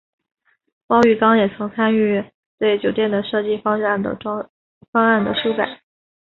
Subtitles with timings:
[0.87, 2.25] 包玉刚也曾参与
[2.57, 4.17] 对酒店的设计方案的
[5.35, 5.83] 修改。